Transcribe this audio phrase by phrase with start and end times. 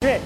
[0.00, 0.18] 对，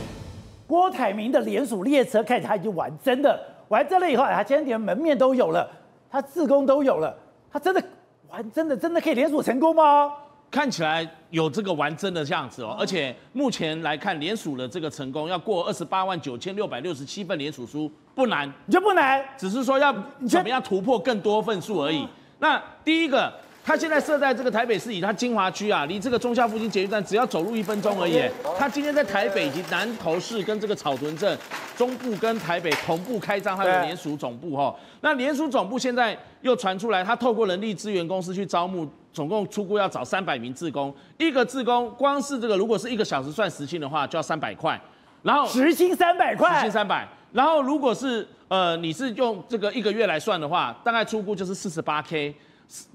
[0.68, 3.36] 郭台铭的联署列车看起来他已经玩真的，
[3.66, 5.68] 玩真了以后，他今天连门面都有了，
[6.08, 7.12] 他自工都有了，
[7.50, 7.82] 他真的
[8.30, 10.12] 玩真的，真的可以联署成功吗？
[10.48, 19.92] 看起来有这个玩真的样子哦，而且目前来看，联署的这个成功要过二十八万九千六百六十七份联署书不难，你就不难，只是说要
[20.28, 22.06] 怎么样突破更多份数而已。
[22.38, 23.32] 那第一个。
[23.66, 28.20] 他现在设在这个台北市以他金华区啊，离这个中校附近捷运站只要走路一分钟而已。
[28.58, 31.38] 他今天在台北以及南投市跟这个草屯镇
[31.74, 34.74] 中部跟台北同步开张他的联署总部哈。
[35.00, 44.78] 那联署总部现在又传出来，他透过人力资源公司去招募，总共出估要找三百名志工，一个志工光是这个如果是一个小时算时薪的话，就要三百块。
[45.22, 47.08] 然后时薪三百块，时薪三百。
[47.32, 52.34] 然后如果是呃你是用这个一个月来算的话，大概出估就是四十八 K。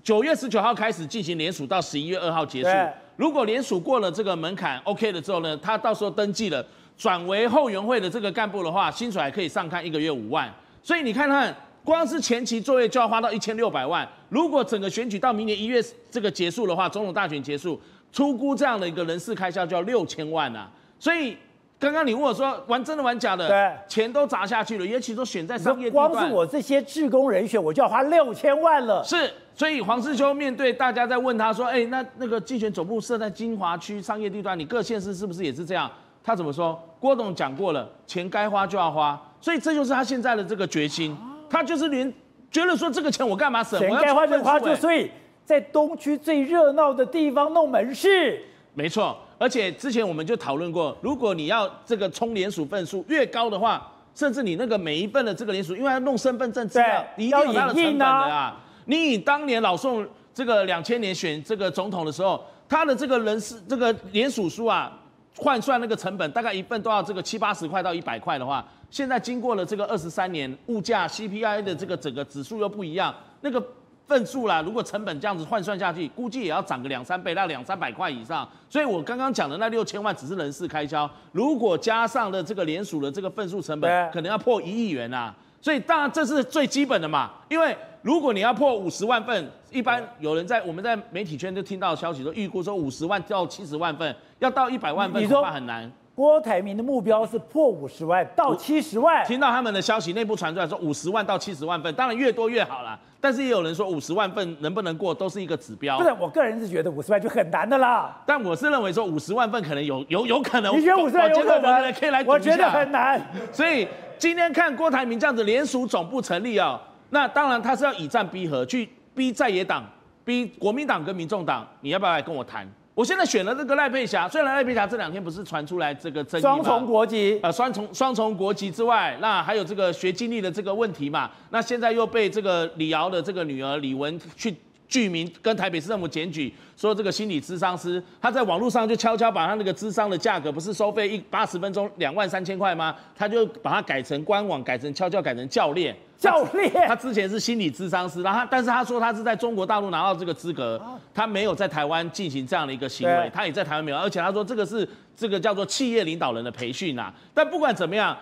[0.03, 2.69] 九月十九号开始进行联署，到十一月二号结束。
[3.15, 6.65] 如果联署过了这个门槛，OK 了之后呢，他到时候登记了，
[6.97, 10.53] 转为后援会的这个干部的话，薪水还可以上看一个月五万。
[10.81, 14.07] 所以你看看，光是前期作业就要花到一千六百万。
[14.29, 17.79] 如果整个选举到明年一月这个结束的话，总统大选结束，
[18.11, 20.69] 出估这样的一个人事开销就要六千万啊。
[20.99, 21.38] 所以。
[21.80, 25.89] 刚刚你问我说玩真的玩假的，对，钱都砸下去了，尤其都选在商业。
[25.89, 29.02] 光是我这些志工人选，我就要花六千万了。
[29.02, 35.89] 是，所以黄世修面对大家在问他说，哎，那那个竞选总部设在金华区商业地段，你各县市是不是也是这样？
[36.22, 36.77] 他怎么说？
[37.00, 41.17] 郭董讲过了，钱该花就要花，所以这就是他现在的这个决心。
[41.50, 42.13] 他就是连
[42.52, 43.80] 觉得说这个钱我干嘛省？
[43.80, 45.09] 钱该花就花，就所以
[45.45, 48.44] 在东区最热闹的地方弄门市。
[48.73, 49.17] 没错。
[49.39, 58.61] 而且之前我们就讨论过，如果你要这个充联署份数越高的话，甚至你那个每一份的这个联署，因为要弄身份证资料，你一定有它的成本的啊。
[58.83, 64.91] 你以当年老宋这个两千年选这个总统的时候，他的这个人事这个联署书啊，
[65.37, 73.63] 换算那个成本大概一份都要这个七八十块到一百块的话，现在经过了这个二十三年，物价 CPI 的这个整个指数又不一样，那个。
[74.09, 78.50] 份数啦，如果成本这样子换算下去，估计也要涨个两三倍，到两三百块以上。
[78.67, 85.34] 所以我刚刚讲的那六千万只是人事开销，如果加上了这个联署的这个份数成本，可能要破一亿元啊。
[85.61, 95.91] 所以当然这是最基本的嘛，因为如果你要破五十万份，一般有人在我们在媒体圈就听到消息说，预估说五十万到七十万份，要到一百万份恐怕很难。
[96.19, 99.24] 郭台铭的目标是破五十万到七十万。
[99.24, 103.00] 听到他们的消息，内部传出来说五十万到七十万份，当然越多越好啦。
[103.22, 105.97] 但是也有人说五十万份能不能过，都是一个指标。
[105.97, 108.22] 不是，我个人是觉得五十万就很难的啦。
[108.25, 110.78] 但我是认为说五十万份可能有有有可能。
[110.78, 111.94] 你觉得五十万有可能？
[111.94, 113.25] 可以来，我觉得很难。
[113.53, 113.88] 所以
[114.18, 116.78] 今天看郭台铭这样子联署总部成立啊，
[117.12, 119.85] 那当然他是要以战逼和，去逼在野党，
[120.25, 122.69] 逼国民党跟民众党，你要不要来跟我谈？
[122.99, 134.53] 我现在选了这个赖佩霞，虽然赖佩霞这两天不是传出来这个争议双重国籍，呃，双重双重国籍之外，那还有这个学经历的这个问题嘛，那现在又被这个李敖的这个女儿李玟去
[134.89, 142.93] 具名跟台北市政府检举，说这个心理咨商师他在网络上就悄悄把他那个咨商的价格不是收费一八十分钟两万三千块吗？
[143.16, 145.95] 他就把它改成官网，改成悄悄改成教练。
[146.19, 150.80] 教练，他之前是心理咨商师，然后他但是他说他是在中国大陆拿到这个资格，
[151.13, 157.13] 他没有在台湾进行这样的一个行为，他也在台湾没有，而且他说这个是这个叫做企业领导人的培训呐。
[157.34, 158.16] 但不管怎么样，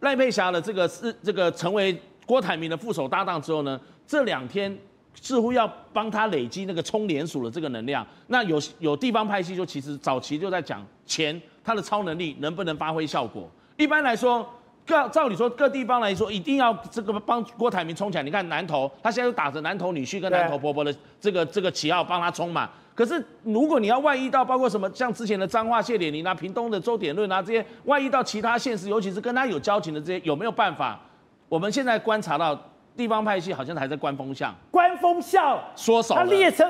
[0.00, 4.78] 赖佩霞的这个是这个成为郭台铭的副手搭档之后呢，这两天
[5.20, 8.06] 似乎要帮他累积那个冲联署的这个能量。
[8.28, 13.50] 那有有地方派系就其实早期就在讲钱，他的超能力能不能发挥效果？
[13.76, 14.48] 一般来说。
[14.84, 18.24] 各照理说，各地方来说，一定要这个帮郭台铭冲起来。
[18.24, 22.68] 你看南投，他现在都打着南投女婿跟南投婆婆的这个这个旗号帮他冲嘛。
[22.94, 31.00] 可是如果你要外溢到包括什么，像之前的彰化谢点林啊、屏东的周点论啊这些，外溢到其他县市，尤其是跟他有交情的这些，有没有办法？
[31.48, 32.58] 我们现在观察到
[32.96, 36.66] 地方派系好像还在观风向，观风向缩手，他列车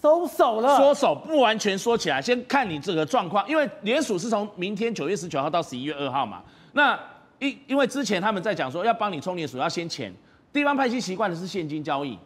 [0.00, 6.42] 收手了，缩手不完全说起来，先看你这个状况，因为联署是从明天九月十九号到十一月二号嘛，
[6.74, 6.98] 那。
[7.42, 10.14] 因因为之前他们在讲说要帮你充联署要先钱，
[10.52, 12.16] 地方派系习惯的是现金交易，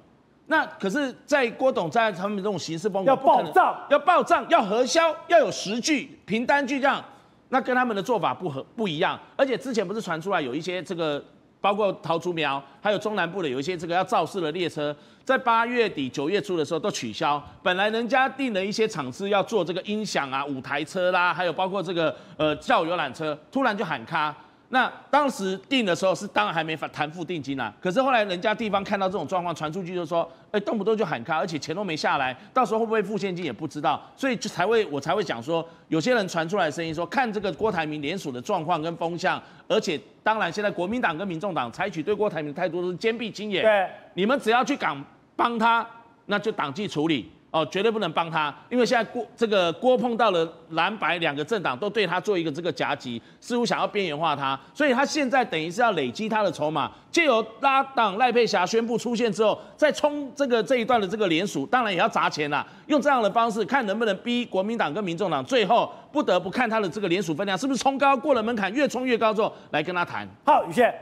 [0.48, 7.02] 那可是，在郭董在他们这种形式风格要报账，要报账，要核销，要有实据凭单据这样，
[7.48, 9.18] 那跟他们的做法不合不一样。
[9.36, 11.24] 而且之前不是传出来有一些这个，
[11.62, 17.42] 包括桃竹苗，还有中南部的有一些这个要造势的列车，在八月底九月初的时候都取消。
[17.62, 24.34] 本来人家订了一些场次要做这个音响啊、舞台车啦，还有包括这个呃教游览车，突然就喊卡。
[24.68, 45.00] 那当时定的时候是当然还没谈付定金啊，可是后来人家地方看到这种状况传出去就说，哎，动不动就喊卡，而且钱都没下来，到时候会不会付现金也不知道，所以就才会我才会讲说，有些人传出来的声音说，看这个郭台铭联署的状况跟风向，而且当然现在国民党跟民众党采取对郭台铭的态度都是坚壁清野，对，你们只要去敢
[45.36, 45.86] 帮他，
[46.26, 47.30] 那就党纪处理。
[47.52, 70.28] 哦，绝对不能帮他，因为现在郭这个郭碰到了蓝白两个政党都对他做一个这个夹击，似乎想要边缘化他，所以他现在等于是要累积他的筹码，借由拉党赖佩霞宣布出现之后，再冲这个这一段的这个连署，当然也要砸钱啦，用这样的方式看能不能逼国民党跟民众党最后不得不看他的这个连署分量是不是冲高过了门槛，越冲越高之后来跟他谈。
[70.44, 70.92] 好，宇轩，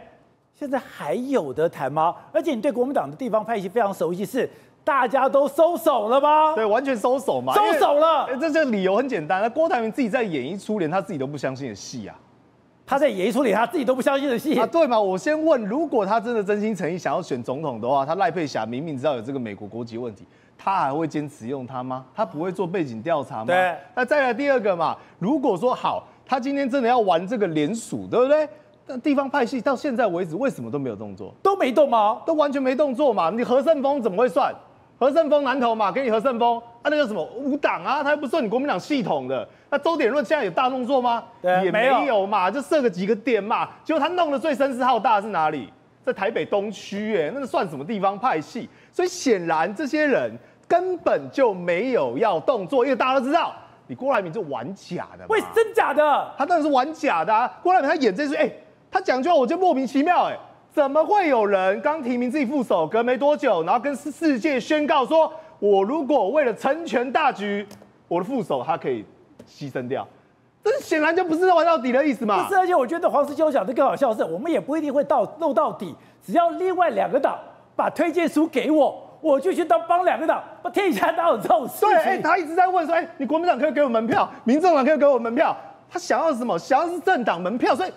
[0.56, 2.14] 现在还有得谈吗？
[2.32, 4.48] 而且你对国民党的地方派系非常熟悉，是？
[4.84, 6.54] 大家都收手了吗？
[6.54, 8.28] 对，完全收手嘛，收手了。
[8.38, 12.14] 这这个理由很简单，那郭台铭自己在演一出连他自己都不相信的戏啊，
[12.86, 15.00] 他在演一出连他自己都不相信的戏啊，对嘛？
[15.00, 20.26] 我先问，如果他真的真心诚意想要选总统的话，他赖佩霞明明知道有这个美国国籍问题，
[20.58, 22.04] 他还会坚持用他吗？
[22.14, 23.46] 他不会做背景调查吗？
[23.46, 23.74] 对。
[23.94, 28.46] 那再来第二个嘛，如果说好，他今天真的要玩这个连署，对不对？
[28.86, 31.32] 但地方派系到现在为止为什么都没有动作？
[31.42, 32.20] 都没动吗？
[32.26, 33.30] 都完全没动作嘛？
[33.30, 34.54] 你何胜峰怎么会算？
[34.98, 39.46] 何胜峰南投嘛，给你何胜峰啊，那个什么无党啊，他又不是你国民党系统的。
[39.70, 41.24] 那周点论现在有大动作吗？
[41.42, 43.68] 对，也没有嘛，就设个几个点嘛。
[43.82, 45.72] 结果他弄得最声势浩大的是哪里？
[46.04, 48.68] 在台北东区，哎，那个算什么地方派系？
[48.92, 50.30] 所以显然这些人
[50.68, 53.52] 根本就没有要动作，因为大家都知道，
[53.86, 55.24] 你郭台铭就玩假的。
[55.28, 56.30] 喂，真假的？
[56.38, 57.50] 他当然是玩假的啊。
[57.62, 60.38] 郭台铭他演这出，哎、欸，他讲句话我就莫名其妙，哎。
[60.74, 67.64] 怎么会有人刚提名自己副手，隔没多久，然后跟世界宣告说，我如果为了成全大局，
[68.08, 69.04] 我的副手他可以
[69.48, 70.04] 牺牲掉？
[70.64, 72.42] 这显然就不是玩到底的意思嘛。
[72.42, 75.94] 不是，而且我觉得黄世秋讲的更好笑的是，我们也不一定会到弄到底，
[76.26, 77.38] 只要另外两个党
[77.76, 80.42] 把推荐书给我，我就去当帮两个党。
[80.60, 81.88] 我天下哪有这种事情？
[81.90, 85.56] 对，哎，他一直在问说，哎，你国民党可以给我门票，民众党可以给我门票，
[85.88, 86.58] 他想要什么？
[86.58, 87.92] 想要是政党门票，所以。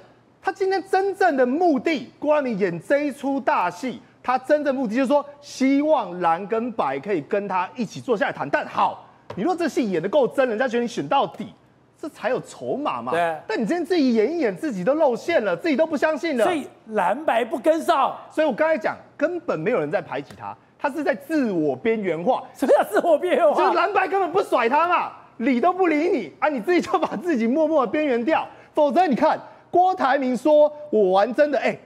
[0.47, 8.49] 他今天真正的目的，郭台铭演这一出大戏，他真正目的就是说，希望蓝跟白可以跟他一起坐下来谈。
[8.49, 9.05] 但好，
[9.35, 11.53] 你若这戏演的够真，人家觉得你选到底，
[12.01, 13.11] 这才有筹码嘛。
[13.11, 13.37] 对。
[13.45, 16.45] 但你今天自己演一演，自己都露馅了，自己都不相信了。
[16.45, 18.15] 所以蓝白不跟上。
[18.31, 22.41] 所以我刚才讲，根本没有人在排挤他，他是在自我边缘化。
[22.53, 23.65] 什么叫自我边缘化？
[23.65, 28.47] 就是蓝白根本不甩他嘛，理都不理你啊，你自己就把自己默默的边缘掉。
[28.73, 29.37] 否则你看。
[29.69, 31.79] 郭台铭说：“我玩真的，哎、欸，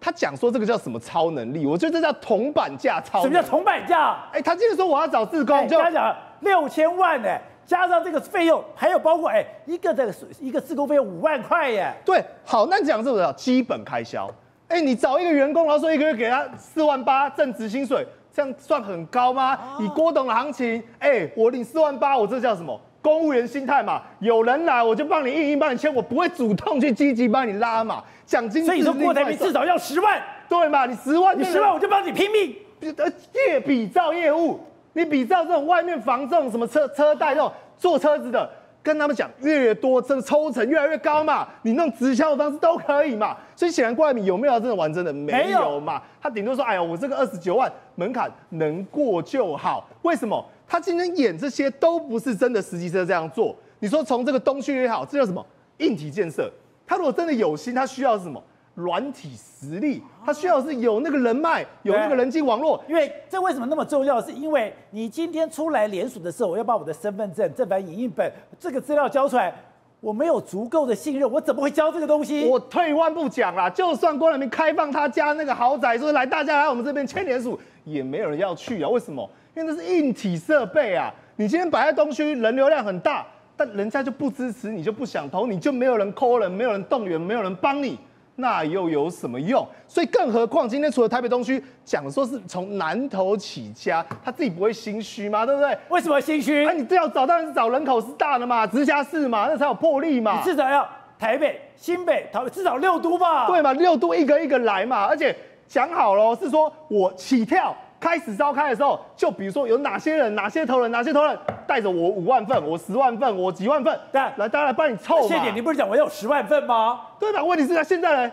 [0.00, 1.66] 他讲说这个叫什么超能力？
[1.66, 3.22] 我觉得这叫铜板价超。
[3.22, 4.16] 什么叫铜板价？
[4.32, 7.28] 哎、欸，他今天说我要找志工，欸、就他讲六千万呢，
[7.64, 11.92] 加上这个费用，还有包括哎、欸、一个这个一个自工费用五万块耶。
[12.04, 14.30] 对，好，那讲这个叫基本开销。
[14.68, 19.58] 哎、欸，你找一个员工，然后说一个月给他四万八正职薪水，这样算很高吗？
[19.80, 28.02] 以郭董的行情，哎、欸，我领四万八，我这叫什么？”公务员心态嘛，有人来我就帮你印印，帮你签，我不会主动去积极帮你拉嘛。
[28.24, 30.18] 奖金，所以说郭台铭至少要十万，
[30.48, 30.86] 对嘛？
[30.86, 32.56] 你十万，你十万我就帮你拼命。
[32.96, 34.58] 呃，业比照业务，
[34.94, 38.50] 你比照这种外面房这种什么车车贷这种坐车子的，
[38.82, 41.46] 跟他们讲越多，这个抽成越来越高嘛。
[41.60, 43.36] 你那种直销的方式都可以嘛。
[43.54, 46.00] 所以显然郭台铭有没有真的玩真的没有嘛？
[46.22, 49.86] 他顶多说，哎呀，我这个二十九万门槛能过就好。
[50.00, 50.42] 为什么？
[50.66, 53.54] 他今天演这些都不是真的，实际上这样做。
[53.78, 55.44] 你说从这个东区也好，这叫什么
[55.78, 56.50] 硬体建设？
[56.86, 58.42] 他如果真的有心，他需要是什么
[58.74, 60.02] 软体实力？
[60.24, 62.82] 他需要是有那个人脉，有那个人际网络。
[62.88, 64.20] 因为这为什么那么重要？
[64.20, 69.54] 是因为你今天出来联署的时候，我要把我的身份证、正版影印本这个资料交出来，
[70.00, 72.46] 我没有足够的信任，我怎么会交这个东西？
[72.46, 78.88] 我退一万步讲啦，就算郭台铭开放他家那个豪宅，说来大家来我们这边签联署，也没有人要去啊？
[78.88, 79.28] 为什么？
[79.56, 81.12] 因为那是硬体设备啊！
[81.36, 83.24] 你今天摆在东区，人流量很大，
[83.56, 87.96] 但人家就不支持你，就不想投，你就没有人 call 人，没有人动员，没有人帮你，
[88.34, 89.64] 那又有什么用？
[89.86, 95.46] 所以更何况今天除了台北东区讲说是从南投起家，他自己不会心虚吗？
[95.46, 95.78] 对不对？
[95.88, 96.66] 为什么心虚？
[96.66, 100.36] 啊，你最要找当然是找人口是大的嘛，直辖市嘛，那才有魄力嘛。
[100.38, 100.84] 你至少要
[101.16, 103.46] 台北、新北、台北至少六都吧？
[103.46, 105.32] 对嘛，六都一个一个来嘛，而且
[105.68, 107.72] 讲好了是说我起跳。
[108.04, 111.34] 开始召开的时候，就比如说有哪些人、哪些头人、哪些头人
[111.66, 115.26] 带着我五万份、我十万份、我几万份，对，来大家来帮你凑。
[115.26, 117.00] 谢点，你不是讲我有十万份吗？
[117.18, 117.42] 对吧？
[117.42, 118.32] 问题是他现在呢？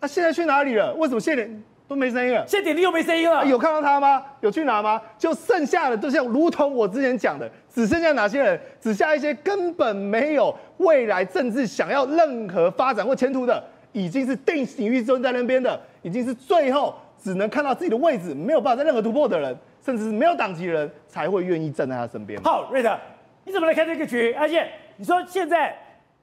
[0.00, 0.94] 他现在去哪里了？
[0.94, 2.46] 为什么谢点都没声音了？
[2.48, 3.44] 谢点你又没声音了？
[3.44, 4.22] 有看到他吗？
[4.40, 4.98] 有去哪吗？
[5.18, 8.58] 就剩下的就像如同我之前讲的，只剩下哪些人？
[8.80, 13.62] 只剩下一些根本没有未来政治想要任何发展或前途的。
[13.92, 22.40] 已经是定型于尊在那边的，已经是最后只能看到自己的位置，没有办法在任何突破的人，甚至是没有党籍的人才会愿意站在他身边。
[22.42, 22.98] 好，瑞德，
[23.44, 24.32] 你怎么来看这个局？
[24.32, 25.76] 而且你说现在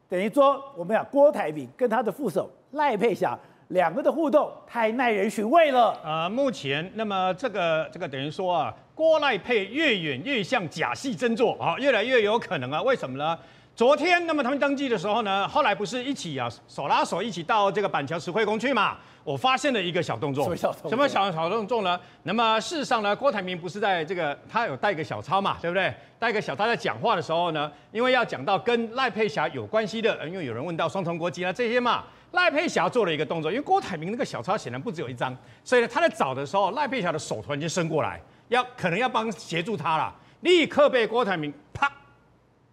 [0.09, 3.37] 等于说我们讲郭台铭跟他的副手赖佩霞。
[3.71, 5.93] 两个的互动太耐人寻味了。
[6.01, 12.81] 呃，目前那么这个这个等于说啊，郭赖配越演越像假戏真做啊，越来越有可能啊。
[12.81, 13.37] 为什么呢？
[13.77, 18.97] 昨天那么他们登记的时候呢，后来不是一起啊手拉手一起到这个板桥石灰宫去嘛？
[19.23, 20.45] 我发现了一个小动作。
[20.45, 20.89] 什么小动作？
[20.89, 21.99] 什么小小动作呢？
[22.23, 25.93] 那么事实上呢，郭台铭不是在这个他有带一个小抄嘛，对不对？
[26.17, 32.03] 带一个小他在讲话的时候呢，因为要讲到跟赖佩霞有关系的，因为有人问到双重国籍啊这些嘛。
[32.31, 41.91] 赖佩霞做了一个动作，因为郭台铭那个小抄显然不只有一张，所以呢，他在找的时候，赖佩霞的手突然间伸过来，要可能要帮协助他了，立刻被郭台铭啪，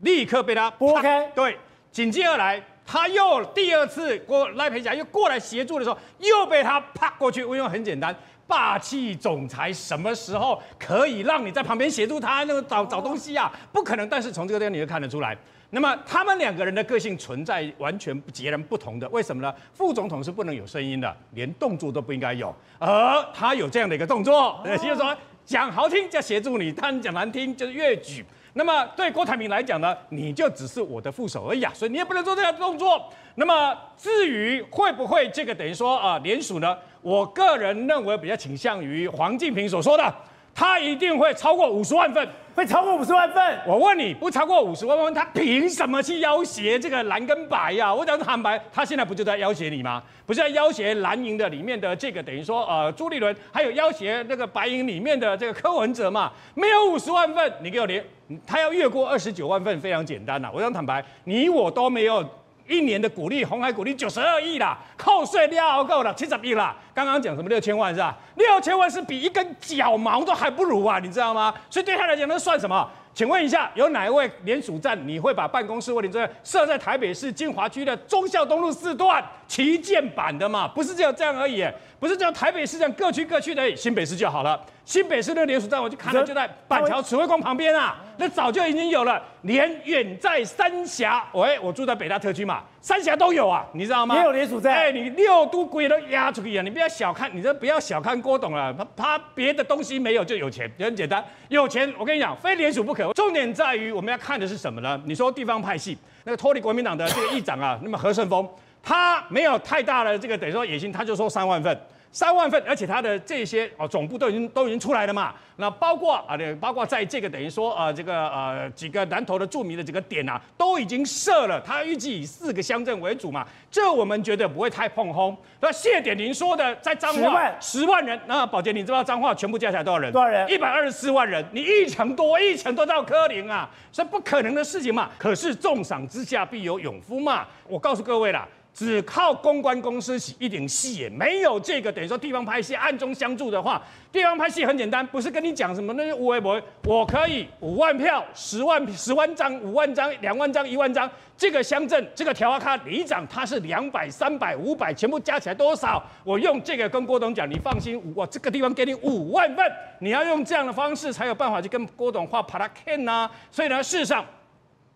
[0.05, 1.25] 立刻被他拨开。
[1.35, 1.59] 对，
[1.91, 7.41] 紧接而来，他又第二次过赖佩霞又过来协助的时候，又被他啪过去。
[7.41, 8.15] 因为很简单，
[8.47, 13.51] 霸气总裁什么时候可以让你在旁边协助他那个找找东西啊？
[13.73, 14.09] 不可能。
[14.09, 15.37] 但是从这个地方你就看得出来。
[15.71, 19.53] 那么他们两个人的个性存在完全截然不同的，为什么呢？
[19.73, 28.25] 副总统是不能有声音的，连动作都不应该有，而他有这样的一个动作，也 就是说讲好听叫协助你，但讲难听就是越矩。
[28.55, 33.13] 那么对郭台铭来讲呢，你就只是我的副手而已啊，所以你也不能做这样的动作。
[33.35, 36.79] 那么至于会不会这个等于说啊联署呢？
[37.03, 40.15] 我个人认为比较倾向于黄敬平所说的。
[40.55, 43.59] 他一定会超过五十万份，会超过五十万份。
[43.67, 47.95] 我问你，不超过五十万份，他凭什么去要挟这个蓝跟白呀、啊？
[47.95, 50.01] 我讲坦白，他现在不就在要挟你吗？
[50.25, 56.31] 不是在要挟蓝营的里面的这个等于说呃朱立伦，还有要挟那个白营里面的这个柯文哲嘛？
[56.55, 58.05] 没有五十万份，你给我连，
[58.47, 60.53] 他要越过二十九万份，非常简单呐、啊。
[60.55, 62.25] 我讲坦白，你我都没有。
[62.67, 66.75] 一年的股利，红海股利九十二亿啦，扣税料够了七十亿啦。
[66.95, 68.17] 刚刚讲什么六千万是吧？
[68.37, 71.55] 六千万是比一根脚毛都还不如啊，你知道吗？
[71.69, 72.89] 所以对他来讲，那算什么？
[73.13, 79.23] 请问一下，有哪一位联署站你会把办公室或者这设在台北市金华区的忠孝东路四段
[79.55, 80.67] 旗舰版的嘛？
[80.67, 81.65] 不是只有这样而已，
[82.01, 84.61] 不是只有台北市这样各区各区的，新北市就好了。
[84.85, 89.23] 新北市的联署站，我就看到就在板桥慈惠宫旁边啊，那早就已经有了。
[89.43, 94.17] 连远在三峡，喂，我住在北大特区嘛，三峡都有啊，你知道吗？
[94.17, 94.75] 也有联署站。
[94.75, 96.63] 哎，你六都鬼都压出去啊！
[96.65, 103.13] 你不要小看，你这不要小看郭董啊，他他别的东西没有就有钱，也很简单，有钱我跟你讲，非联署不可。
[103.13, 105.01] 重点在于我们要看的是什么呢？
[105.07, 108.47] 你说地方派系，那个脱离国民党的这个议长啊，那么何顺峰，
[108.85, 111.81] 他没有太大的这个等于说野心，他就说三万份。
[112.13, 115.35] 三万份，而且他的这些哦总部都已经都已经出来了嘛。
[115.57, 121.61] 那包括啊，包括在这个等于说呃这个呃几个南投的著名的几个点啊，都已经设了。
[121.61, 125.37] 他预计以四个乡镇为主嘛，这我们觉得不会太碰轰。
[125.59, 130.13] 那谢点您说的在彰化十万人，那宝杰你知道彰化全部加起来多少人？
[130.13, 130.49] 多少人？
[130.49, 135.11] 一百二十四万人，你一成多一成多到柯林啊，这不可能的事情嘛。
[135.19, 138.47] 可是重赏之下必有勇夫嘛，我告诉各位啦。
[138.75, 156.03] 只靠公关公司洗一点戏，也没有这个等于说地方拍戏暗中相助的话，地方拍戏很简单，不是跟你讲什么那些无为不为，我可以五万票、十万十万张、五万张、两万张、一万张，这个乡镇这个调花卡里长他是两百、三百、五百，全部加起来多少？
[156.25, 159.65] 我用这个跟郭董讲，你放心，我这个地方给你五万份，
[160.01, 163.31] 你要用这样的方式才有办法去跟郭董画帕拉 Ken 呐。
[163.53, 164.27] 所以呢，事实上，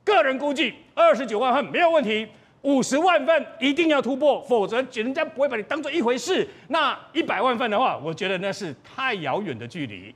[0.02, 2.26] 个人估计二十九万份没有问题。
[2.68, 6.46] 五十万份一定要突破，否则人家不会把你当做一回事。
[6.68, 10.14] 那一百万份的话，我觉得那是太遥远的距离。